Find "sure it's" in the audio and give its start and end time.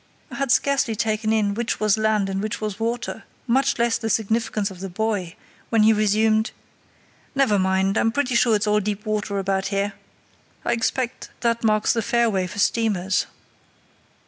8.33-8.65